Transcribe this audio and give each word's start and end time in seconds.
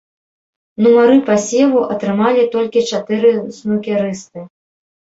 Нумары 0.85 1.17
пасеву 1.27 1.79
атрымалі 1.97 2.49
толькі 2.57 2.87
чатыры 2.89 3.39
снукерысты. 3.61 4.51